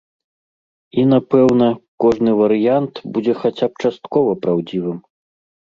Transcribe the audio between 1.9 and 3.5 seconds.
кожны варыянт будзе